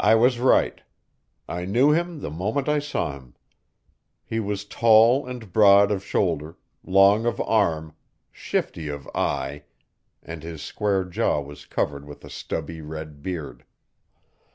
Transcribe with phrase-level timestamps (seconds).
[0.00, 0.80] I was right.
[1.50, 3.34] I knew him the moment I saw him.
[4.24, 7.94] He was tall and broad of shoulder, long of arm,
[8.32, 9.64] shifty of eye,
[10.22, 13.66] and his square jaw was covered with a stubby red beard.